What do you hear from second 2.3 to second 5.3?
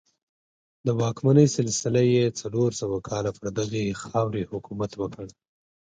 څلور سوه کاله پر دغې خاوره حکومت وکړ